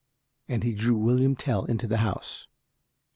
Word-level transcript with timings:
and 0.47 0.63
he 0.63 0.73
drew 0.73 0.95
William 0.97 1.35
Tell 1.35 1.63
into 1.65 1.85
the 1.85 1.97
house. 1.97 2.47